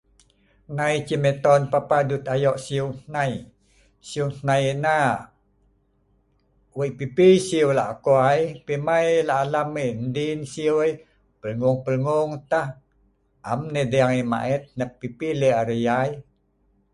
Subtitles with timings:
[0.77, 3.33] Nai ceh meton papah dut ayok siu hnai.
[4.07, 4.95] Siu hnai ena,
[6.77, 10.91] weik pipi siu lako ai, pi mai lalam ai, ndin siu ai
[11.41, 12.67] belngung- belngung tah,
[13.51, 16.09] am nah edeng ai maeet hnep pipi lek arai yai